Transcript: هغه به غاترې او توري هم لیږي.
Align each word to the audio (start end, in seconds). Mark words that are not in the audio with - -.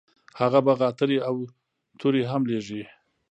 هغه 0.39 0.59
به 0.65 0.73
غاترې 0.79 1.17
او 1.29 1.35
توري 1.99 2.23
هم 2.31 2.41
لیږي. 2.49 2.83